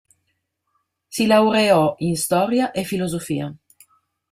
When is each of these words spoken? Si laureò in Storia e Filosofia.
Si 1.09 1.27
laureò 1.27 1.93
in 1.99 2.15
Storia 2.17 2.71
e 2.71 2.83
Filosofia. 2.83 3.55